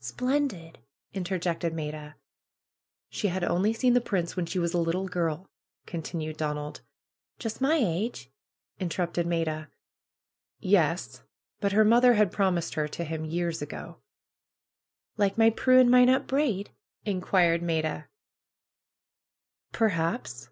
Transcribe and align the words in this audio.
Splendid!" 0.00 0.80
interjected 1.14 1.72
Maida. 1.72 2.16
^'She 3.12 3.28
had 3.28 3.44
only 3.44 3.72
seen 3.72 3.92
the 3.94 4.00
Prince 4.00 4.34
when 4.34 4.44
she 4.44 4.58
was 4.58 4.74
a 4.74 4.78
little 4.80 5.06
girl," 5.06 5.48
continued 5.86 6.36
Donald. 6.36 6.80
^'Just 7.38 7.60
my 7.60 7.76
age?" 7.76 8.28
interrupted 8.80 9.28
Maida. 9.28 9.68
'^Yesl 10.60 11.22
But 11.60 11.70
her 11.70 11.84
mother 11.84 12.14
had 12.14 12.32
promised 12.32 12.74
her 12.74 12.88
to 12.88 13.04
him 13.04 13.24
years 13.24 13.62
ago." 13.62 13.98
^'Like 15.16 15.38
my 15.38 15.50
Prue 15.50 15.78
and 15.78 15.88
Minot 15.88 16.26
Braid?" 16.26 16.70
inquired 17.04 17.62
Maida. 17.62 18.08
Perhaps 19.70 20.48